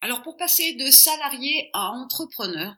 Alors 0.00 0.22
pour 0.22 0.36
passer 0.36 0.74
de 0.74 0.90
salarié 0.90 1.70
à 1.72 1.90
entrepreneur, 1.90 2.74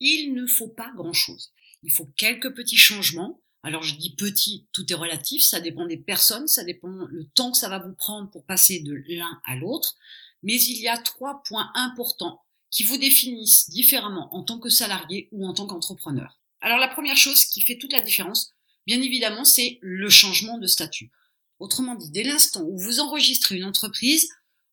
il 0.00 0.34
ne 0.34 0.46
faut 0.46 0.68
pas 0.68 0.92
grand-chose. 0.94 1.52
Il 1.82 1.90
faut 1.90 2.06
quelques 2.16 2.54
petits 2.54 2.76
changements. 2.76 3.40
Alors 3.62 3.82
je 3.82 3.96
dis 3.96 4.14
petit, 4.14 4.68
tout 4.72 4.90
est 4.92 4.96
relatif, 4.96 5.42
ça 5.42 5.60
dépend 5.60 5.86
des 5.86 5.96
personnes, 5.96 6.46
ça 6.46 6.64
dépend 6.64 6.88
le 6.88 7.26
temps 7.34 7.52
que 7.52 7.58
ça 7.58 7.68
va 7.68 7.78
vous 7.78 7.94
prendre 7.94 8.30
pour 8.30 8.44
passer 8.44 8.80
de 8.80 9.02
l'un 9.08 9.40
à 9.44 9.56
l'autre. 9.56 9.96
Mais 10.42 10.60
il 10.60 10.78
y 10.80 10.88
a 10.88 10.98
trois 10.98 11.42
points 11.44 11.70
importants 11.74 12.40
qui 12.70 12.84
vous 12.84 12.98
définissent 12.98 13.70
différemment 13.70 14.32
en 14.34 14.42
tant 14.42 14.58
que 14.58 14.68
salarié 14.68 15.28
ou 15.32 15.46
en 15.46 15.54
tant 15.54 15.66
qu'entrepreneur. 15.66 16.38
Alors 16.60 16.78
la 16.78 16.88
première 16.88 17.16
chose 17.16 17.46
qui 17.46 17.62
fait 17.62 17.78
toute 17.78 17.92
la 17.92 18.02
différence, 18.02 18.52
bien 18.86 19.00
évidemment, 19.00 19.44
c'est 19.44 19.78
le 19.80 20.08
changement 20.10 20.58
de 20.58 20.66
statut. 20.66 21.10
Autrement 21.58 21.94
dit, 21.94 22.10
dès 22.10 22.22
l'instant 22.22 22.62
où 22.62 22.78
vous 22.78 23.00
enregistrez 23.00 23.56
une 23.56 23.64
entreprise, 23.64 24.28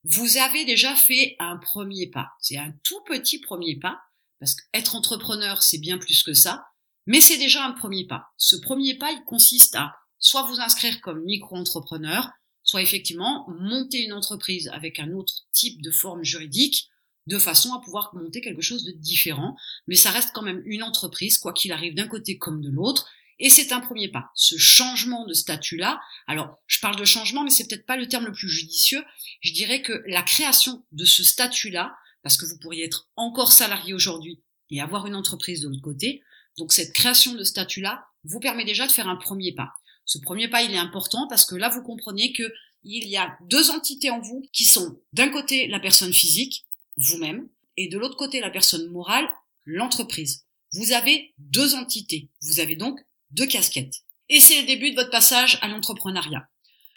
vous 0.07 0.37
avez 0.37 0.65
déjà 0.65 0.95
fait 0.95 1.35
un 1.39 1.57
premier 1.57 2.07
pas. 2.07 2.29
C'est 2.39 2.57
un 2.57 2.73
tout 2.83 3.01
petit 3.07 3.39
premier 3.39 3.77
pas, 3.77 3.99
parce 4.39 4.55
qu'être 4.55 4.95
entrepreneur, 4.95 5.63
c'est 5.63 5.79
bien 5.79 5.97
plus 5.97 6.23
que 6.23 6.33
ça, 6.33 6.65
mais 7.07 7.21
c'est 7.21 7.37
déjà 7.37 7.65
un 7.65 7.71
premier 7.71 8.05
pas. 8.05 8.27
Ce 8.37 8.55
premier 8.55 8.95
pas, 8.97 9.11
il 9.11 9.23
consiste 9.25 9.75
à 9.75 9.95
soit 10.19 10.43
vous 10.43 10.59
inscrire 10.59 11.01
comme 11.01 11.23
micro-entrepreneur, 11.23 12.29
soit 12.63 12.81
effectivement 12.81 13.47
monter 13.59 14.03
une 14.03 14.13
entreprise 14.13 14.69
avec 14.73 14.99
un 14.99 15.11
autre 15.11 15.33
type 15.51 15.81
de 15.81 15.91
forme 15.91 16.23
juridique, 16.23 16.89
de 17.27 17.39
façon 17.39 17.73
à 17.73 17.81
pouvoir 17.81 18.13
monter 18.13 18.41
quelque 18.41 18.61
chose 18.61 18.83
de 18.83 18.91
différent, 18.91 19.55
mais 19.87 19.95
ça 19.95 20.11
reste 20.11 20.31
quand 20.33 20.43
même 20.43 20.61
une 20.65 20.83
entreprise, 20.83 21.37
quoi 21.37 21.53
qu'il 21.53 21.71
arrive 21.71 21.95
d'un 21.95 22.07
côté 22.07 22.37
comme 22.37 22.61
de 22.61 22.69
l'autre, 22.69 23.09
et 23.45 23.49
c'est 23.51 23.73
un 23.73 23.79
premier 23.79 24.07
pas. 24.07 24.31
Ce 24.33 24.57
changement 24.57 25.23
de 25.27 25.33
statut-là, 25.33 26.01
alors 26.25 26.57
je 26.65 26.79
parle 26.79 26.95
de 26.95 27.05
changement, 27.05 27.43
mais 27.43 27.51
c'est 27.51 27.67
peut-être 27.67 27.85
pas 27.85 27.95
le 27.95 28.07
terme 28.07 28.25
le 28.25 28.31
plus 28.31 28.49
judicieux, 28.49 29.03
je 29.41 29.53
dirais 29.53 29.83
que 29.83 30.01
la 30.07 30.23
création 30.23 30.83
de 30.91 31.05
ce 31.05 31.23
statut-là, 31.23 31.95
parce 32.23 32.37
que 32.37 32.47
vous 32.47 32.57
pourriez 32.57 32.85
être 32.85 33.07
encore 33.15 33.53
salarié 33.53 33.93
aujourd'hui 33.93 34.41
et 34.71 34.81
avoir 34.81 35.05
une 35.05 35.13
entreprise 35.13 35.61
de 35.61 35.67
l'autre 35.67 35.83
côté, 35.83 36.23
donc 36.57 36.73
cette 36.73 36.91
création 36.91 37.35
de 37.35 37.43
statut-là 37.43 38.07
vous 38.23 38.39
permet 38.39 38.65
déjà 38.65 38.87
de 38.87 38.91
faire 38.91 39.07
un 39.07 39.15
premier 39.15 39.53
pas. 39.53 39.73
Ce 40.05 40.17
premier 40.17 40.47
pas, 40.47 40.63
il 40.63 40.73
est 40.73 40.79
important 40.79 41.27
parce 41.27 41.45
que 41.45 41.53
là, 41.53 41.69
vous 41.69 41.83
comprenez 41.83 42.33
que 42.33 42.51
il 42.83 43.07
y 43.07 43.15
a 43.15 43.37
deux 43.41 43.69
entités 43.69 44.09
en 44.09 44.21
vous 44.21 44.43
qui 44.53 44.65
sont 44.65 44.99
d'un 45.13 45.29
côté 45.29 45.67
la 45.67 45.79
personne 45.79 46.13
physique, 46.13 46.65
vous-même, 46.97 47.47
et 47.77 47.89
de 47.89 47.99
l'autre 47.99 48.17
côté 48.17 48.39
la 48.39 48.49
personne 48.49 48.89
morale, 48.89 49.29
l'entreprise. 49.65 50.45
Vous 50.73 50.93
avez 50.93 51.35
deux 51.37 51.75
entités. 51.75 52.31
Vous 52.41 52.59
avez 52.59 52.75
donc 52.75 52.99
deux 53.31 53.47
casquettes. 53.47 53.95
Et 54.29 54.39
c'est 54.39 54.61
le 54.61 54.67
début 54.67 54.91
de 54.91 54.95
votre 54.95 55.11
passage 55.11 55.59
à 55.61 55.67
l'entrepreneuriat. 55.67 56.47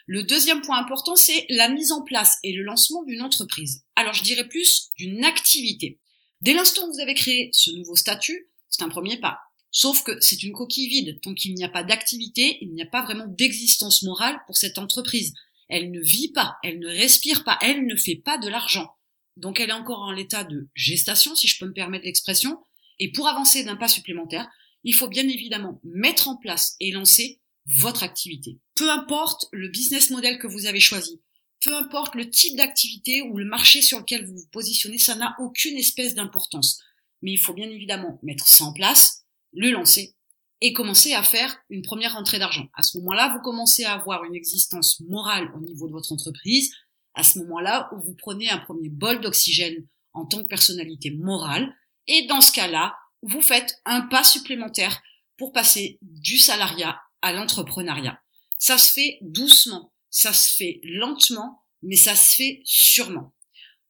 Le 0.07 0.23
deuxième 0.23 0.61
point 0.61 0.79
important, 0.79 1.15
c'est 1.15 1.45
la 1.49 1.69
mise 1.69 1.91
en 1.91 2.01
place 2.01 2.37
et 2.43 2.53
le 2.53 2.63
lancement 2.63 3.03
d'une 3.03 3.21
entreprise. 3.21 3.83
Alors 3.95 4.13
je 4.13 4.23
dirais 4.23 4.47
plus 4.47 4.89
d'une 4.97 5.23
activité. 5.23 5.99
Dès 6.41 6.53
l'instant 6.53 6.87
où 6.87 6.93
vous 6.93 6.99
avez 6.99 7.13
créé 7.13 7.49
ce 7.53 7.69
nouveau 7.71 7.95
statut, 7.95 8.49
c'est 8.69 8.83
un 8.83 8.89
premier 8.89 9.19
pas. 9.19 9.37
Sauf 9.71 10.03
que 10.03 10.19
c'est 10.19 10.41
une 10.41 10.53
coquille 10.53 10.87
vide. 10.87 11.21
Tant 11.21 11.35
qu'il 11.35 11.53
n'y 11.53 11.63
a 11.63 11.69
pas 11.69 11.83
d'activité, 11.83 12.57
il 12.61 12.73
n'y 12.73 12.81
a 12.81 12.87
pas 12.87 13.03
vraiment 13.03 13.27
d'existence 13.27 14.01
morale 14.01 14.39
pour 14.47 14.57
cette 14.57 14.79
entreprise. 14.79 15.33
Elle 15.67 15.91
ne 15.91 16.01
vit 16.01 16.31
pas, 16.31 16.55
elle 16.63 16.79
ne 16.79 16.87
respire 16.87 17.43
pas, 17.43 17.59
elle 17.61 17.85
ne 17.85 17.95
fait 17.95 18.15
pas 18.15 18.39
de 18.39 18.47
l'argent. 18.47 18.89
Donc 19.37 19.59
elle 19.59 19.69
est 19.69 19.73
encore 19.73 20.01
en 20.01 20.11
l'état 20.11 20.43
de 20.43 20.69
gestation, 20.73 21.35
si 21.35 21.47
je 21.47 21.59
peux 21.59 21.67
me 21.67 21.73
permettre 21.73 22.05
l'expression. 22.05 22.57
Et 22.97 23.11
pour 23.11 23.27
avancer 23.27 23.63
d'un 23.63 23.75
pas 23.75 23.87
supplémentaire, 23.87 24.49
il 24.83 24.93
faut 24.93 25.07
bien 25.07 25.27
évidemment 25.27 25.79
mettre 25.83 26.27
en 26.27 26.37
place 26.37 26.75
et 26.79 26.91
lancer 26.91 27.41
votre 27.79 28.03
activité. 28.03 28.57
Peu 28.75 28.89
importe 28.89 29.47
le 29.51 29.67
business 29.67 30.09
model 30.09 30.39
que 30.39 30.47
vous 30.47 30.65
avez 30.65 30.79
choisi, 30.79 31.21
peu 31.63 31.75
importe 31.75 32.15
le 32.15 32.29
type 32.29 32.55
d'activité 32.55 33.21
ou 33.21 33.37
le 33.37 33.45
marché 33.45 33.81
sur 33.81 33.99
lequel 33.99 34.25
vous 34.25 34.35
vous 34.35 34.47
positionnez, 34.51 34.97
ça 34.97 35.15
n'a 35.15 35.35
aucune 35.39 35.77
espèce 35.77 36.15
d'importance. 36.15 36.81
Mais 37.21 37.31
il 37.31 37.37
faut 37.37 37.53
bien 37.53 37.69
évidemment 37.69 38.19
mettre 38.23 38.47
ça 38.47 38.63
en 38.63 38.73
place, 38.73 39.25
le 39.53 39.71
lancer 39.71 40.15
et 40.61 40.73
commencer 40.73 41.13
à 41.13 41.23
faire 41.23 41.57
une 41.69 41.81
première 41.81 42.13
rentrée 42.13 42.39
d'argent. 42.39 42.67
À 42.75 42.83
ce 42.83 42.97
moment-là, 42.97 43.33
vous 43.33 43.41
commencez 43.41 43.83
à 43.83 43.93
avoir 43.93 44.23
une 44.23 44.35
existence 44.35 44.99
morale 45.01 45.51
au 45.55 45.59
niveau 45.61 45.87
de 45.87 45.93
votre 45.93 46.11
entreprise, 46.11 46.73
à 47.15 47.23
ce 47.23 47.39
moment-là 47.39 47.89
vous 48.03 48.13
prenez 48.13 48.49
un 48.49 48.59
premier 48.59 48.89
bol 48.89 49.19
d'oxygène 49.19 49.85
en 50.13 50.25
tant 50.25 50.41
que 50.43 50.47
personnalité 50.47 51.11
morale, 51.11 51.73
et 52.07 52.25
dans 52.27 52.41
ce 52.41 52.51
cas-là, 52.51 52.95
vous 53.21 53.41
faites 53.41 53.81
un 53.85 54.01
pas 54.01 54.23
supplémentaire 54.23 55.01
pour 55.37 55.51
passer 55.51 55.97
du 56.01 56.37
salariat 56.37 56.99
à 57.21 57.33
l'entrepreneuriat. 57.33 58.21
Ça 58.57 58.77
se 58.77 58.91
fait 58.91 59.19
doucement, 59.21 59.93
ça 60.09 60.33
se 60.33 60.55
fait 60.55 60.81
lentement, 60.83 61.63
mais 61.81 61.95
ça 61.95 62.15
se 62.15 62.35
fait 62.35 62.61
sûrement. 62.65 63.33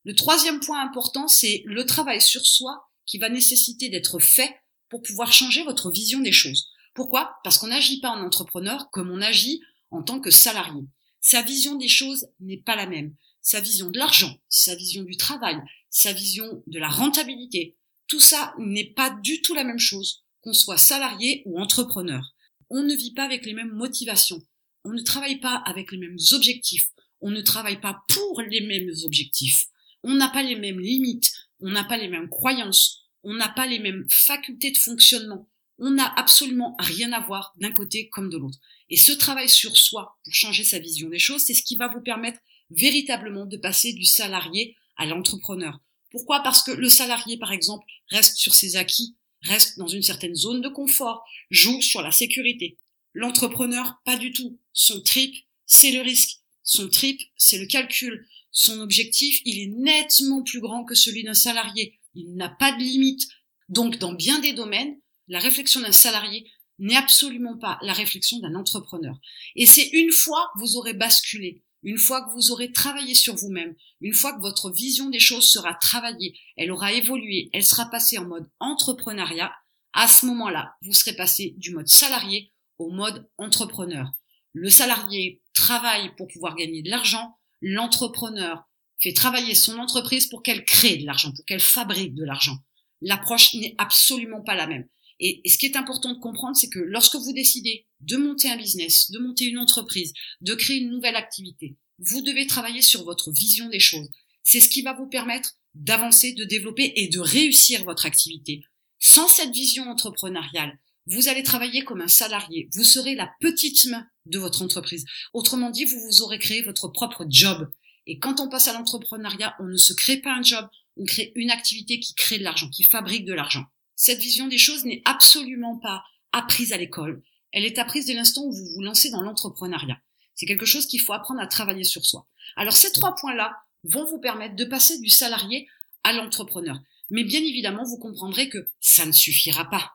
Le 0.03 0.15
troisième 0.15 0.59
point 0.59 0.81
important, 0.81 1.27
c'est 1.27 1.63
le 1.65 1.85
travail 1.85 2.21
sur 2.21 2.45
soi 2.45 2.89
qui 3.05 3.17
va 3.17 3.29
nécessiter 3.29 3.89
d'être 3.89 4.19
fait 4.19 4.55
pour 4.89 5.01
pouvoir 5.01 5.31
changer 5.31 5.63
votre 5.63 5.91
vision 5.91 6.19
des 6.19 6.31
choses. 6.31 6.69
Pourquoi? 6.93 7.37
Parce 7.43 7.57
qu'on 7.57 7.67
n'agit 7.67 7.99
pas 7.99 8.09
en 8.09 8.23
entrepreneur 8.23 8.89
comme 8.91 9.11
on 9.11 9.21
agit 9.21 9.61
en 9.91 10.03
tant 10.03 10.19
que 10.19 10.31
salarié. 10.31 10.83
Sa 11.21 11.41
vision 11.41 11.75
des 11.75 11.87
choses 11.87 12.27
n'est 12.39 12.61
pas 12.61 12.75
la 12.75 12.87
même. 12.87 13.15
Sa 13.41 13.59
vision 13.59 13.89
de 13.89 13.97
l'argent, 13.97 14.37
sa 14.49 14.75
vision 14.75 15.03
du 15.03 15.17
travail, 15.17 15.57
sa 15.89 16.13
vision 16.13 16.63
de 16.67 16.79
la 16.79 16.89
rentabilité, 16.89 17.77
tout 18.09 18.19
ça 18.19 18.53
n'est 18.57 18.91
pas 18.93 19.11
du 19.21 19.41
tout 19.41 19.53
la 19.53 19.63
même 19.63 19.79
chose, 19.79 20.25
qu'on 20.41 20.53
soit 20.53 20.77
salarié 20.77 21.43
ou 21.45 21.59
entrepreneur. 21.59 22.23
On 22.69 22.83
ne 22.83 22.95
vit 22.95 23.13
pas 23.13 23.23
avec 23.23 23.45
les 23.45 23.53
mêmes 23.53 23.71
motivations. 23.71 24.41
On 24.83 24.91
ne 24.91 25.01
travaille 25.01 25.39
pas 25.39 25.55
avec 25.65 25.91
les 25.91 25.97
mêmes 25.97 26.17
objectifs. 26.33 26.87
On 27.21 27.29
ne 27.29 27.41
travaille 27.41 27.79
pas 27.79 28.03
pour 28.09 28.41
les 28.41 28.61
mêmes 28.61 28.91
objectifs. 29.05 29.65
On 30.03 30.15
n'a 30.15 30.29
pas 30.29 30.43
les 30.43 30.55
mêmes 30.55 30.79
limites. 30.79 31.31
On 31.61 31.69
n'a 31.69 31.83
pas 31.83 31.97
les 31.97 32.07
mêmes 32.07 32.29
croyances. 32.29 33.03
On 33.23 33.33
n'a 33.35 33.49
pas 33.49 33.67
les 33.67 33.79
mêmes 33.79 34.05
facultés 34.09 34.71
de 34.71 34.77
fonctionnement. 34.77 35.47
On 35.77 35.91
n'a 35.91 36.11
absolument 36.17 36.75
rien 36.79 37.11
à 37.13 37.19
voir 37.19 37.53
d'un 37.57 37.71
côté 37.71 38.09
comme 38.09 38.29
de 38.29 38.37
l'autre. 38.37 38.57
Et 38.89 38.97
ce 38.97 39.11
travail 39.11 39.49
sur 39.49 39.77
soi 39.77 40.17
pour 40.23 40.33
changer 40.33 40.63
sa 40.63 40.79
vision 40.79 41.09
des 41.09 41.19
choses, 41.19 41.43
c'est 41.43 41.53
ce 41.53 41.63
qui 41.63 41.75
va 41.75 41.87
vous 41.87 42.01
permettre 42.01 42.39
véritablement 42.71 43.45
de 43.45 43.57
passer 43.57 43.93
du 43.93 44.05
salarié 44.05 44.75
à 44.97 45.05
l'entrepreneur. 45.05 45.79
Pourquoi? 46.11 46.41
Parce 46.41 46.63
que 46.63 46.71
le 46.71 46.89
salarié, 46.89 47.37
par 47.37 47.51
exemple, 47.51 47.85
reste 48.09 48.37
sur 48.37 48.55
ses 48.55 48.75
acquis, 48.75 49.15
reste 49.43 49.77
dans 49.77 49.87
une 49.87 50.03
certaine 50.03 50.35
zone 50.35 50.61
de 50.61 50.69
confort, 50.69 51.23
joue 51.49 51.81
sur 51.81 52.01
la 52.01 52.11
sécurité. 52.11 52.77
L'entrepreneur, 53.13 54.01
pas 54.05 54.17
du 54.17 54.31
tout. 54.31 54.59
Son 54.73 55.01
trip, 55.01 55.35
c'est 55.65 55.91
le 55.91 56.01
risque. 56.01 56.39
Son 56.63 56.89
trip, 56.89 57.19
c'est 57.35 57.57
le 57.57 57.65
calcul. 57.65 58.27
Son 58.51 58.79
objectif, 58.79 59.41
il 59.45 59.59
est 59.59 59.73
nettement 59.75 60.43
plus 60.43 60.59
grand 60.59 60.83
que 60.83 60.95
celui 60.95 61.23
d'un 61.23 61.33
salarié. 61.33 61.99
Il 62.15 62.35
n'a 62.35 62.49
pas 62.49 62.71
de 62.71 62.79
limite. 62.79 63.27
Donc, 63.69 63.97
dans 63.97 64.13
bien 64.13 64.39
des 64.39 64.53
domaines, 64.53 64.99
la 65.27 65.39
réflexion 65.39 65.81
d'un 65.81 65.91
salarié 65.91 66.49
n'est 66.79 66.95
absolument 66.95 67.57
pas 67.57 67.77
la 67.81 67.93
réflexion 67.93 68.39
d'un 68.39 68.55
entrepreneur. 68.55 69.15
Et 69.55 69.65
c'est 69.65 69.87
une 69.89 70.11
fois 70.11 70.49
vous 70.57 70.75
aurez 70.77 70.93
basculé, 70.93 71.61
une 71.83 71.97
fois 71.97 72.21
que 72.25 72.31
vous 72.33 72.51
aurez 72.51 72.71
travaillé 72.71 73.15
sur 73.15 73.35
vous-même, 73.35 73.75
une 74.01 74.13
fois 74.13 74.33
que 74.33 74.41
votre 74.41 74.71
vision 74.71 75.09
des 75.09 75.19
choses 75.19 75.49
sera 75.49 75.73
travaillée, 75.75 76.37
elle 76.57 76.71
aura 76.71 76.93
évolué, 76.93 77.49
elle 77.53 77.63
sera 77.63 77.89
passée 77.89 78.17
en 78.17 78.25
mode 78.25 78.49
entrepreneuriat, 78.59 79.53
à 79.93 80.07
ce 80.07 80.25
moment-là, 80.27 80.75
vous 80.81 80.93
serez 80.93 81.15
passé 81.15 81.55
du 81.57 81.73
mode 81.73 81.87
salarié 81.87 82.51
au 82.77 82.91
mode 82.91 83.27
entrepreneur. 83.37 84.11
Le 84.53 84.69
salarié 84.69 85.41
travaille 85.53 86.15
pour 86.15 86.27
pouvoir 86.27 86.55
gagner 86.55 86.81
de 86.81 86.89
l'argent, 86.89 87.37
l'entrepreneur 87.61 88.63
fait 89.01 89.13
travailler 89.13 89.55
son 89.55 89.77
entreprise 89.79 90.27
pour 90.27 90.43
qu'elle 90.43 90.65
crée 90.65 90.97
de 90.97 91.05
l'argent, 91.05 91.31
pour 91.31 91.45
qu'elle 91.45 91.59
fabrique 91.59 92.13
de 92.13 92.25
l'argent. 92.25 92.57
L'approche 93.01 93.53
n'est 93.53 93.75
absolument 93.77 94.41
pas 94.41 94.55
la 94.55 94.67
même. 94.67 94.87
Et, 95.19 95.41
ce 95.49 95.57
qui 95.57 95.65
est 95.65 95.75
important 95.75 96.13
de 96.13 96.19
comprendre, 96.19 96.55
c'est 96.55 96.69
que 96.69 96.79
lorsque 96.79 97.15
vous 97.15 97.33
décidez 97.33 97.87
de 98.01 98.17
monter 98.17 98.49
un 98.49 98.57
business, 98.57 99.11
de 99.11 99.19
monter 99.19 99.45
une 99.45 99.57
entreprise, 99.57 100.13
de 100.41 100.55
créer 100.55 100.77
une 100.77 100.91
nouvelle 100.91 101.15
activité, 101.15 101.75
vous 101.99 102.21
devez 102.21 102.47
travailler 102.47 102.81
sur 102.81 103.03
votre 103.03 103.31
vision 103.31 103.67
des 103.69 103.79
choses. 103.79 104.09
C'est 104.43 104.61
ce 104.61 104.69
qui 104.69 104.81
va 104.81 104.93
vous 104.93 105.07
permettre 105.07 105.55
d'avancer, 105.75 106.33
de 106.33 106.45
développer 106.45 106.93
et 106.95 107.07
de 107.07 107.19
réussir 107.19 107.83
votre 107.83 108.05
activité. 108.05 108.61
Sans 108.99 109.27
cette 109.27 109.51
vision 109.51 109.89
entrepreneuriale, 109.89 110.79
vous 111.07 111.27
allez 111.27 111.43
travailler 111.43 111.83
comme 111.83 112.01
un 112.01 112.07
salarié. 112.07 112.69
Vous 112.73 112.83
serez 112.83 113.15
la 113.15 113.29
petite 113.39 113.85
main 113.85 114.05
de 114.25 114.39
votre 114.39 114.61
entreprise. 114.61 115.05
Autrement 115.33 115.71
dit, 115.71 115.85
vous 115.85 115.99
vous 115.99 116.21
aurez 116.21 116.39
créé 116.39 116.61
votre 116.61 116.87
propre 116.87 117.25
job. 117.29 117.69
Et 118.05 118.19
quand 118.19 118.39
on 118.39 118.49
passe 118.49 118.67
à 118.67 118.73
l'entrepreneuriat, 118.73 119.55
on 119.59 119.65
ne 119.65 119.77
se 119.77 119.93
crée 119.93 120.17
pas 120.17 120.33
un 120.33 120.43
job, 120.43 120.67
on 120.97 121.05
crée 121.05 121.31
une 121.35 121.51
activité 121.51 121.99
qui 121.99 122.13
crée 122.13 122.39
de 122.39 122.43
l'argent, 122.43 122.69
qui 122.69 122.83
fabrique 122.83 123.25
de 123.25 123.33
l'argent. 123.33 123.65
Cette 124.01 124.21
vision 124.21 124.47
des 124.47 124.57
choses 124.57 124.85
n'est 124.85 125.01
absolument 125.03 125.77
pas 125.77 126.05
apprise 126.31 126.71
à 126.71 126.77
l'école. 126.77 127.21
Elle 127.51 127.65
est 127.65 127.79
apprise 127.79 128.05
dès 128.05 128.13
l'instant 128.13 128.43
où 128.45 128.51
vous 128.53 128.65
vous 128.73 128.81
lancez 128.81 129.11
dans 129.11 129.21
l'entrepreneuriat. 129.21 129.99
C'est 130.35 130.45
quelque 130.45 130.65
chose 130.65 130.85
qu'il 130.85 131.01
faut 131.01 131.11
apprendre 131.11 131.41
à 131.41 131.47
travailler 131.47 131.83
sur 131.83 132.05
soi. 132.05 132.25
Alors 132.55 132.77
ces 132.77 132.93
trois 132.93 133.13
points-là 133.15 133.57
vont 133.83 134.05
vous 134.05 134.21
permettre 134.21 134.55
de 134.55 134.63
passer 134.63 134.97
du 134.99 135.09
salarié 135.09 135.67
à 136.05 136.13
l'entrepreneur. 136.13 136.79
Mais 137.09 137.25
bien 137.25 137.41
évidemment, 137.41 137.83
vous 137.83 137.97
comprendrez 137.97 138.47
que 138.47 138.69
ça 138.79 139.05
ne 139.05 139.11
suffira 139.11 139.69
pas. 139.69 139.91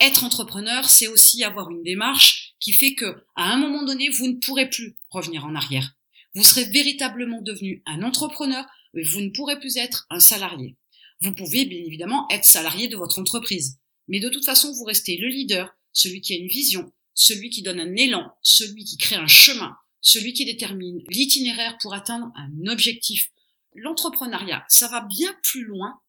Être 0.00 0.24
entrepreneur, 0.24 0.90
c'est 0.90 1.06
aussi 1.06 1.44
avoir 1.44 1.70
une 1.70 1.84
démarche 1.84 2.54
qui 2.58 2.72
fait 2.72 2.96
que, 2.96 3.24
à 3.36 3.52
un 3.52 3.56
moment 3.56 3.84
donné, 3.84 4.08
vous 4.08 4.26
ne 4.26 4.40
pourrez 4.44 4.68
plus 4.68 4.96
revenir 5.10 5.44
en 5.44 5.54
arrière. 5.54 5.92
Vous 6.34 6.42
serez 6.42 6.64
véritablement 6.64 7.40
devenu 7.40 7.84
un 7.86 8.02
entrepreneur, 8.02 8.66
vous 8.94 9.20
ne 9.20 9.30
pourrez 9.30 9.60
plus 9.60 9.76
être 9.76 10.08
un 10.10 10.18
salarié. 10.18 10.76
Vous 11.20 11.34
pouvez 11.34 11.64
bien 11.64 11.84
évidemment 11.84 12.26
être 12.30 12.44
salarié 12.44 12.86
de 12.86 12.96
votre 12.96 13.18
entreprise, 13.18 13.78
mais 14.06 14.20
de 14.20 14.28
toute 14.28 14.44
façon, 14.44 14.72
vous 14.72 14.84
restez 14.84 15.16
le 15.16 15.28
leader, 15.28 15.74
celui 15.92 16.20
qui 16.20 16.32
a 16.32 16.36
une 16.36 16.48
vision, 16.48 16.92
celui 17.14 17.50
qui 17.50 17.62
donne 17.62 17.80
un 17.80 17.96
élan, 17.96 18.32
celui 18.42 18.84
qui 18.84 18.96
crée 18.96 19.16
un 19.16 19.26
chemin, 19.26 19.76
celui 20.00 20.32
qui 20.32 20.44
détermine 20.44 21.02
l'itinéraire 21.08 21.76
pour 21.80 21.92
atteindre 21.92 22.30
un 22.36 22.70
objectif. 22.70 23.30
L'entrepreneuriat, 23.74 24.64
ça 24.68 24.86
va 24.88 25.00
bien 25.00 25.34
plus 25.42 25.64
loin. 25.64 26.00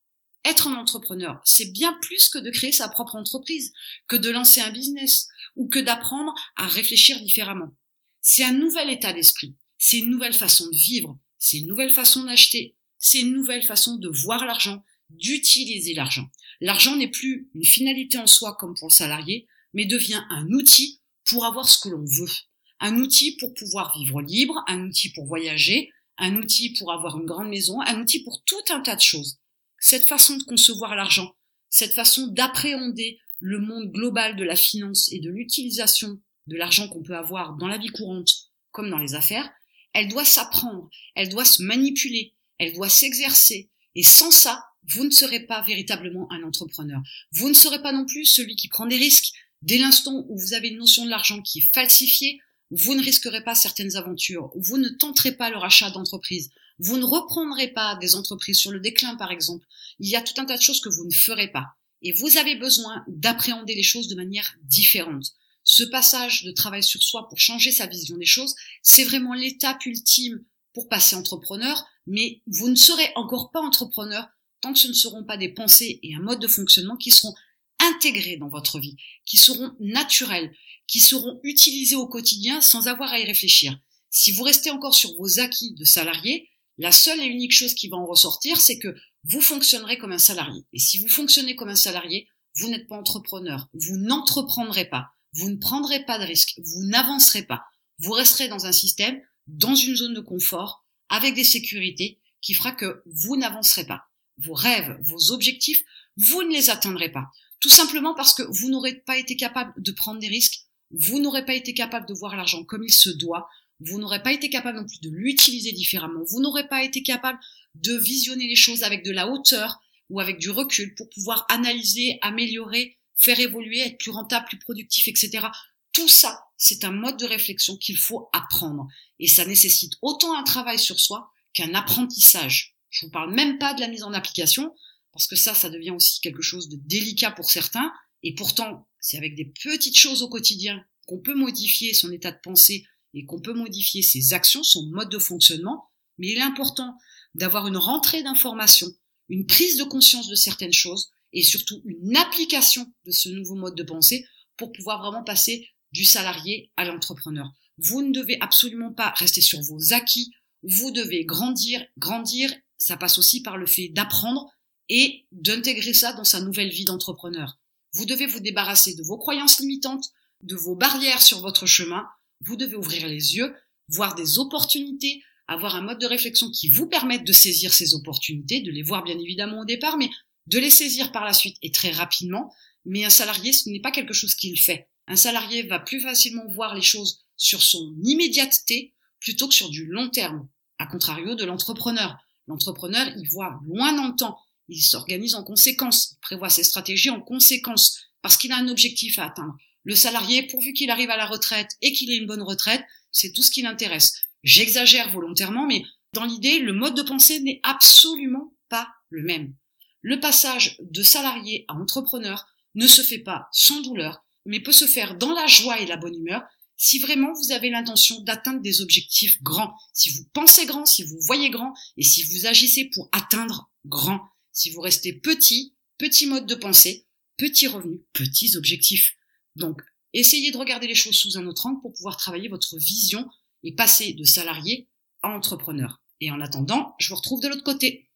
Être 0.45 0.67
un 0.67 0.75
entrepreneur, 0.75 1.41
c'est 1.43 1.71
bien 1.73 1.97
plus 2.01 2.29
que 2.29 2.37
de 2.37 2.51
créer 2.51 2.71
sa 2.71 2.87
propre 2.87 3.15
entreprise, 3.15 3.73
que 4.07 4.15
de 4.15 4.29
lancer 4.29 4.61
un 4.61 4.71
business 4.71 5.27
ou 5.55 5.67
que 5.67 5.79
d'apprendre 5.79 6.33
à 6.55 6.67
réfléchir 6.67 7.19
différemment. 7.21 7.75
C'est 8.21 8.43
un 8.43 8.53
nouvel 8.53 8.89
état 8.89 9.11
d'esprit, 9.11 9.55
c'est 9.77 9.97
une 9.97 10.09
nouvelle 10.09 10.33
façon 10.33 10.65
de 10.67 10.77
vivre, 10.77 11.17
c'est 11.39 11.57
une 11.57 11.67
nouvelle 11.67 11.91
façon 11.91 12.23
d'acheter, 12.23 12.77
c'est 12.99 13.21
une 13.21 13.33
nouvelle 13.33 13.63
façon 13.63 13.97
de 13.97 14.09
voir 14.09 14.45
l'argent, 14.45 14.83
d'utiliser 15.09 15.93
l'argent. 15.93 16.27
L'argent 16.61 16.95
n'est 16.95 17.09
plus 17.09 17.49
une 17.53 17.65
finalité 17.65 18.17
en 18.17 18.27
soi 18.27 18.55
comme 18.55 18.75
pour 18.75 18.89
le 18.89 18.93
salarié, 18.93 19.47
mais 19.73 19.85
devient 19.85 20.23
un 20.29 20.47
outil 20.51 21.01
pour 21.25 21.45
avoir 21.45 21.69
ce 21.69 21.79
que 21.79 21.89
l'on 21.89 22.03
veut. 22.03 22.31
Un 22.79 22.97
outil 22.97 23.35
pour 23.37 23.53
pouvoir 23.53 23.97
vivre 23.97 24.21
libre, 24.21 24.63
un 24.67 24.87
outil 24.87 25.11
pour 25.11 25.25
voyager, 25.25 25.91
un 26.17 26.35
outil 26.35 26.73
pour 26.73 26.91
avoir 26.91 27.17
une 27.17 27.25
grande 27.25 27.49
maison, 27.49 27.81
un 27.81 28.01
outil 28.01 28.23
pour 28.23 28.43
tout 28.45 28.73
un 28.73 28.81
tas 28.81 28.95
de 28.95 29.01
choses. 29.01 29.39
Cette 29.79 30.07
façon 30.07 30.37
de 30.37 30.43
concevoir 30.43 30.95
l'argent, 30.95 31.33
cette 31.69 31.93
façon 31.93 32.27
d'appréhender 32.27 33.19
le 33.39 33.59
monde 33.59 33.91
global 33.91 34.35
de 34.35 34.43
la 34.43 34.55
finance 34.55 35.11
et 35.11 35.19
de 35.19 35.29
l'utilisation 35.29 36.19
de 36.47 36.57
l'argent 36.57 36.89
qu'on 36.89 37.03
peut 37.03 37.15
avoir 37.15 37.55
dans 37.55 37.67
la 37.67 37.77
vie 37.77 37.89
courante 37.89 38.49
comme 38.71 38.89
dans 38.89 38.97
les 38.97 39.15
affaires, 39.15 39.49
elle 39.93 40.09
doit 40.09 40.25
s'apprendre, 40.25 40.89
elle 41.15 41.29
doit 41.29 41.45
se 41.45 41.63
manipuler, 41.63 42.35
elle 42.57 42.73
doit 42.73 42.89
s'exercer. 42.89 43.69
Et 43.95 44.03
sans 44.03 44.31
ça, 44.31 44.68
vous 44.87 45.03
ne 45.03 45.11
serez 45.11 45.41
pas 45.41 45.61
véritablement 45.61 46.31
un 46.31 46.43
entrepreneur. 46.43 47.01
Vous 47.31 47.49
ne 47.49 47.53
serez 47.53 47.81
pas 47.81 47.91
non 47.91 48.05
plus 48.05 48.25
celui 48.25 48.55
qui 48.55 48.67
prend 48.67 48.85
des 48.85 48.97
risques. 48.97 49.33
Dès 49.61 49.77
l'instant 49.77 50.25
où 50.29 50.39
vous 50.39 50.53
avez 50.53 50.69
une 50.69 50.77
notion 50.77 51.05
de 51.05 51.09
l'argent 51.09 51.41
qui 51.41 51.59
est 51.59 51.73
falsifiée, 51.73 52.39
vous 52.71 52.95
ne 52.95 53.03
risquerez 53.03 53.43
pas 53.43 53.55
certaines 53.55 53.95
aventures, 53.95 54.51
vous 54.55 54.77
ne 54.77 54.89
tenterez 54.89 55.31
pas 55.31 55.49
le 55.49 55.57
rachat 55.57 55.89
d'entreprise, 55.89 56.49
vous 56.77 56.97
ne 56.97 57.03
reprendrez 57.03 57.69
pas 57.69 57.95
des 57.95 58.15
entreprises 58.15 58.59
sur 58.59 58.71
le 58.71 58.79
déclin 58.79 59.15
par 59.15 59.31
exemple. 59.31 59.65
Il 59.99 60.07
y 60.07 60.15
a 60.15 60.21
tout 60.21 60.39
un 60.39 60.45
tas 60.45 60.57
de 60.57 60.61
choses 60.61 60.81
que 60.81 60.89
vous 60.89 61.05
ne 61.05 61.11
ferez 61.11 61.51
pas. 61.51 61.75
Et 62.01 62.13
vous 62.13 62.37
avez 62.37 62.55
besoin 62.55 63.03
d'appréhender 63.07 63.75
les 63.75 63.83
choses 63.83 64.07
de 64.07 64.15
manière 64.15 64.55
différente. 64.63 65.33
Ce 65.65 65.83
passage 65.83 66.43
de 66.43 66.51
travail 66.51 66.83
sur 66.83 67.03
soi 67.03 67.27
pour 67.27 67.39
changer 67.39 67.71
sa 67.71 67.87
vision 67.87 68.17
des 68.17 68.25
choses, 68.25 68.55
c'est 68.81 69.03
vraiment 69.03 69.33
l'étape 69.33 69.85
ultime 69.85 70.43
pour 70.73 70.87
passer 70.87 71.15
entrepreneur, 71.15 71.85
mais 72.07 72.41
vous 72.47 72.69
ne 72.69 72.75
serez 72.75 73.11
encore 73.15 73.51
pas 73.51 73.59
entrepreneur 73.59 74.27
tant 74.61 74.73
que 74.73 74.79
ce 74.79 74.87
ne 74.87 74.93
seront 74.93 75.23
pas 75.23 75.37
des 75.37 75.49
pensées 75.49 75.99
et 76.03 76.15
un 76.15 76.21
mode 76.21 76.39
de 76.39 76.47
fonctionnement 76.47 76.97
qui 76.97 77.11
seront 77.11 77.33
intégrés 77.79 78.37
dans 78.37 78.49
votre 78.49 78.79
vie, 78.79 78.97
qui 79.25 79.37
seront 79.37 79.75
naturels, 79.79 80.53
qui 80.87 80.99
seront 80.99 81.39
utilisés 81.43 81.95
au 81.95 82.07
quotidien 82.07 82.61
sans 82.61 82.87
avoir 82.87 83.11
à 83.11 83.19
y 83.19 83.25
réfléchir. 83.25 83.79
Si 84.09 84.31
vous 84.31 84.43
restez 84.43 84.71
encore 84.71 84.95
sur 84.95 85.15
vos 85.15 85.39
acquis 85.39 85.73
de 85.75 85.85
salarié, 85.85 86.49
la 86.77 86.91
seule 86.91 87.19
et 87.19 87.25
unique 87.25 87.51
chose 87.51 87.73
qui 87.73 87.89
va 87.89 87.97
en 87.97 88.05
ressortir, 88.05 88.59
c'est 88.59 88.79
que 88.79 88.95
vous 89.23 89.41
fonctionnerez 89.41 89.97
comme 89.97 90.13
un 90.13 90.17
salarié. 90.17 90.65
Et 90.73 90.79
si 90.79 90.97
vous 90.97 91.09
fonctionnez 91.09 91.55
comme 91.55 91.69
un 91.69 91.75
salarié, 91.75 92.27
vous 92.55 92.69
n'êtes 92.69 92.87
pas 92.87 92.97
entrepreneur. 92.97 93.67
Vous 93.73 93.97
n'entreprendrez 93.97 94.85
pas. 94.85 95.09
Vous 95.33 95.49
ne 95.49 95.57
prendrez 95.57 96.05
pas 96.05 96.17
de 96.17 96.25
risques. 96.25 96.55
Vous 96.57 96.85
n'avancerez 96.85 97.43
pas. 97.43 97.63
Vous 97.99 98.13
resterez 98.13 98.47
dans 98.47 98.65
un 98.65 98.71
système, 98.71 99.21
dans 99.47 99.75
une 99.75 99.95
zone 99.95 100.13
de 100.13 100.21
confort, 100.21 100.85
avec 101.09 101.35
des 101.35 101.43
sécurités, 101.43 102.19
qui 102.41 102.53
fera 102.53 102.71
que 102.71 103.03
vous 103.05 103.35
n'avancerez 103.35 103.85
pas. 103.85 104.08
Vos 104.39 104.53
rêves, 104.53 104.97
vos 105.01 105.31
objectifs, 105.31 105.81
vous 106.17 106.43
ne 106.43 106.53
les 106.53 106.69
atteindrez 106.69 107.11
pas. 107.11 107.29
Tout 107.59 107.69
simplement 107.69 108.13
parce 108.15 108.33
que 108.33 108.43
vous 108.43 108.69
n'aurez 108.69 108.95
pas 108.95 109.17
été 109.17 109.35
capable 109.35 109.73
de 109.77 109.91
prendre 109.91 110.19
des 110.19 110.27
risques, 110.27 110.61
vous 110.91 111.19
n'aurez 111.19 111.45
pas 111.45 111.53
été 111.53 111.73
capable 111.73 112.07
de 112.07 112.13
voir 112.13 112.35
l'argent 112.35 112.63
comme 112.63 112.83
il 112.83 112.93
se 112.93 113.09
doit, 113.09 113.49
vous 113.79 113.99
n'aurez 113.99 114.21
pas 114.23 114.33
été 114.33 114.49
capable 114.49 114.79
non 114.79 114.85
plus 114.85 114.99
de 115.01 115.09
l'utiliser 115.09 115.71
différemment, 115.71 116.23
vous 116.27 116.41
n'aurez 116.41 116.67
pas 116.67 116.83
été 116.83 117.03
capable 117.03 117.39
de 117.75 117.95
visionner 117.95 118.47
les 118.47 118.55
choses 118.55 118.83
avec 118.83 119.03
de 119.03 119.11
la 119.11 119.27
hauteur 119.27 119.79
ou 120.09 120.19
avec 120.19 120.39
du 120.39 120.49
recul 120.49 120.95
pour 120.95 121.09
pouvoir 121.09 121.45
analyser, 121.49 122.17
améliorer, 122.21 122.97
faire 123.15 123.39
évoluer, 123.39 123.79
être 123.79 123.97
plus 123.97 124.11
rentable, 124.11 124.47
plus 124.47 124.59
productif, 124.59 125.07
etc. 125.07 125.47
Tout 125.93 126.07
ça, 126.07 126.45
c'est 126.57 126.83
un 126.83 126.91
mode 126.91 127.17
de 127.17 127.25
réflexion 127.25 127.77
qu'il 127.77 127.97
faut 127.97 128.29
apprendre. 128.33 128.87
Et 129.19 129.27
ça 129.27 129.45
nécessite 129.45 129.93
autant 130.01 130.37
un 130.37 130.43
travail 130.43 130.79
sur 130.79 130.99
soi 130.99 131.31
qu'un 131.53 131.73
apprentissage. 131.73 132.75
Je 132.89 133.05
vous 133.05 133.11
parle 133.11 133.33
même 133.33 133.57
pas 133.57 133.73
de 133.73 133.81
la 133.81 133.87
mise 133.87 134.03
en 134.03 134.13
application, 134.13 134.73
parce 135.11 135.27
que 135.27 135.35
ça, 135.35 135.53
ça 135.53 135.69
devient 135.69 135.91
aussi 135.91 136.21
quelque 136.21 136.41
chose 136.41 136.69
de 136.69 136.77
délicat 136.85 137.31
pour 137.31 137.49
certains. 137.49 137.91
Et 138.23 138.35
pourtant, 138.35 138.87
c'est 138.99 139.17
avec 139.17 139.35
des 139.35 139.45
petites 139.45 139.97
choses 139.97 140.23
au 140.23 140.29
quotidien 140.29 140.83
qu'on 141.07 141.19
peut 141.19 141.35
modifier 141.35 141.93
son 141.93 142.11
état 142.11 142.31
de 142.31 142.39
pensée 142.43 142.85
et 143.13 143.25
qu'on 143.25 143.41
peut 143.41 143.53
modifier 143.53 144.01
ses 144.01 144.33
actions, 144.33 144.63
son 144.63 144.85
mode 144.87 145.09
de 145.09 145.17
fonctionnement. 145.17 145.89
Mais 146.17 146.29
il 146.29 146.37
est 146.37 146.41
important 146.41 146.95
d'avoir 147.35 147.67
une 147.67 147.77
rentrée 147.77 148.23
d'informations, 148.23 148.91
une 149.29 149.45
prise 149.45 149.77
de 149.77 149.83
conscience 149.83 150.27
de 150.27 150.35
certaines 150.35 150.73
choses 150.73 151.11
et 151.33 151.43
surtout 151.43 151.81
une 151.85 152.17
application 152.17 152.91
de 153.05 153.11
ce 153.11 153.29
nouveau 153.29 153.55
mode 153.55 153.75
de 153.75 153.83
pensée 153.83 154.25
pour 154.57 154.71
pouvoir 154.71 155.01
vraiment 155.01 155.23
passer 155.23 155.67
du 155.91 156.05
salarié 156.05 156.71
à 156.75 156.85
l'entrepreneur. 156.85 157.51
Vous 157.77 158.01
ne 158.01 158.11
devez 158.11 158.37
absolument 158.41 158.91
pas 158.91 159.11
rester 159.11 159.41
sur 159.41 159.61
vos 159.61 159.93
acquis, 159.93 160.31
vous 160.63 160.91
devez 160.91 161.23
grandir, 161.23 161.83
grandir, 161.97 162.53
ça 162.79 162.97
passe 162.97 163.19
aussi 163.19 163.43
par 163.43 163.57
le 163.57 163.67
fait 163.67 163.89
d'apprendre 163.89 164.49
et 164.89 165.27
d'intégrer 165.31 165.93
ça 165.93 166.13
dans 166.13 166.23
sa 166.23 166.41
nouvelle 166.41 166.71
vie 166.71 166.85
d'entrepreneur. 166.85 167.59
Vous 167.93 168.05
devez 168.05 168.25
vous 168.25 168.39
débarrasser 168.39 168.95
de 168.95 169.03
vos 169.03 169.17
croyances 169.17 169.59
limitantes, 169.59 170.09
de 170.41 170.55
vos 170.55 170.75
barrières 170.75 171.21
sur 171.21 171.41
votre 171.41 171.65
chemin, 171.65 172.07
vous 172.41 172.55
devez 172.55 172.75
ouvrir 172.75 173.07
les 173.07 173.35
yeux, 173.35 173.53
voir 173.89 174.15
des 174.15 174.39
opportunités, 174.39 175.21
avoir 175.47 175.75
un 175.75 175.81
mode 175.81 175.99
de 175.99 176.05
réflexion 176.05 176.49
qui 176.51 176.69
vous 176.69 176.87
permette 176.87 177.25
de 177.25 177.33
saisir 177.33 177.73
ces 177.73 177.93
opportunités, 177.95 178.61
de 178.61 178.71
les 178.71 178.83
voir 178.83 179.03
bien 179.03 179.17
évidemment 179.19 179.61
au 179.61 179.65
départ, 179.65 179.97
mais 179.97 180.09
de 180.47 180.59
les 180.59 180.69
saisir 180.69 181.11
par 181.11 181.25
la 181.25 181.33
suite 181.33 181.57
et 181.61 181.71
très 181.71 181.91
rapidement. 181.91 182.53
Mais 182.85 183.03
un 183.03 183.09
salarié, 183.09 183.51
ce 183.51 183.69
n'est 183.69 183.81
pas 183.81 183.91
quelque 183.91 184.13
chose 184.13 184.35
qu'il 184.35 184.59
fait. 184.59 184.87
Un 185.07 185.15
salarié 185.15 185.63
va 185.63 185.79
plus 185.79 186.01
facilement 186.01 186.47
voir 186.49 186.75
les 186.75 186.81
choses 186.81 187.25
sur 187.35 187.63
son 187.63 187.95
immédiateté 188.03 188.93
plutôt 189.19 189.47
que 189.47 189.53
sur 189.53 189.69
du 189.69 189.85
long 189.85 190.09
terme, 190.09 190.47
à 190.77 190.85
contrario 190.85 191.35
de 191.35 191.45
l'entrepreneur. 191.45 192.17
L'entrepreneur, 192.49 193.07
il 193.15 193.29
voit 193.29 193.59
loin 193.67 193.93
dans 193.93 194.07
le 194.07 194.15
temps, 194.15 194.39
il 194.69 194.81
s'organise 194.81 195.35
en 195.35 195.43
conséquence, 195.43 196.13
il 196.13 196.19
prévoit 196.19 196.49
ses 196.49 196.63
stratégies 196.63 197.11
en 197.11 197.21
conséquence, 197.21 197.99
parce 198.23 198.37
qu'il 198.37 198.51
a 198.51 198.57
un 198.57 198.67
objectif 198.67 199.19
à 199.19 199.25
atteindre. 199.25 199.55
Le 199.83 199.93
salarié, 199.93 200.47
pourvu 200.47 200.73
qu'il 200.73 200.89
arrive 200.89 201.11
à 201.11 201.17
la 201.17 201.27
retraite 201.27 201.77
et 201.83 201.93
qu'il 201.93 202.11
ait 202.11 202.17
une 202.17 202.25
bonne 202.25 202.41
retraite, 202.41 202.83
c'est 203.11 203.31
tout 203.33 203.43
ce 203.43 203.51
qui 203.51 203.61
l'intéresse. 203.61 204.15
J'exagère 204.43 205.11
volontairement, 205.11 205.67
mais 205.67 205.83
dans 206.13 206.25
l'idée, 206.25 206.57
le 206.57 206.73
mode 206.73 206.95
de 206.95 207.03
pensée 207.03 207.39
n'est 207.39 207.59
absolument 207.61 208.51
pas 208.67 208.89
le 209.09 209.21
même. 209.21 209.53
Le 210.01 210.19
passage 210.19 210.77
de 210.79 211.03
salarié 211.03 211.65
à 211.67 211.75
entrepreneur 211.75 212.47
ne 212.73 212.87
se 212.87 213.03
fait 213.03 213.19
pas 213.19 213.47
sans 213.51 213.81
douleur, 213.81 214.25
mais 214.45 214.59
peut 214.59 214.71
se 214.71 214.85
faire 214.85 215.15
dans 215.15 215.33
la 215.33 215.45
joie 215.45 215.79
et 215.79 215.85
la 215.85 215.97
bonne 215.97 216.15
humeur 216.15 216.41
si 216.79 216.97
vraiment 216.97 217.33
vous 217.33 217.51
avez 217.51 217.69
l'intention 217.69 218.21
d'atteindre 218.21 218.61
des 218.61 218.81
objectifs 218.81 219.43
grands, 219.43 219.75
si 219.93 220.11
vous 220.11 220.23
pensez 220.33 220.65
grand, 220.65 220.85
si 220.85 221.03
vous 221.03 221.19
voyez 221.27 221.49
grand 221.49 221.73
et 221.97 222.03
si 222.03 222.23
vous 222.23 222.45
agissez 222.45 222.85
pour 222.85 223.09
atteindre 223.11 223.69
grand. 223.85 224.21
Si 224.53 224.71
vous 224.71 224.79
restez 224.79 225.11
petit, 225.11 225.75
petit 225.97 226.25
mode 226.25 226.47
de 226.47 226.55
pensée, 226.55 227.05
petit 227.35 227.67
revenu, 227.67 228.01
petits 228.13 228.55
objectifs. 228.55 229.17
Donc, 229.57 229.81
essayez 230.13 230.51
de 230.51 230.57
regarder 230.57 230.87
les 230.87 230.95
choses 230.95 231.17
sous 231.17 231.37
un 231.37 231.45
autre 231.47 231.65
angle 231.65 231.81
pour 231.81 231.93
pouvoir 231.93 232.15
travailler 232.15 232.47
votre 232.47 232.77
vision 232.77 233.29
et 233.63 233.75
passer 233.75 234.13
de 234.13 234.23
salarié 234.23 234.87
à 235.21 235.35
entrepreneur. 235.35 236.01
Et 236.21 236.31
en 236.31 236.39
attendant, 236.39 236.95
je 236.99 237.09
vous 237.09 237.15
retrouve 237.15 237.41
de 237.41 237.49
l'autre 237.49 237.63
côté. 237.63 238.08